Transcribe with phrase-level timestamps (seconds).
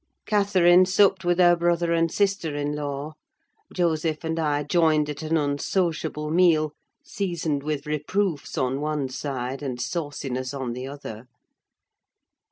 [0.25, 3.13] Catherine supped with her brother and sister in law:
[3.71, 6.73] Joseph and I joined at an unsociable meal,
[7.05, 11.27] seasoned with reproofs on one side and sauciness on the other.